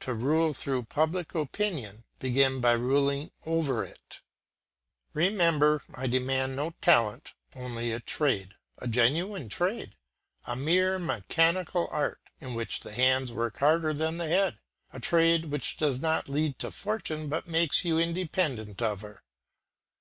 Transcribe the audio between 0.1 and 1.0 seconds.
rule through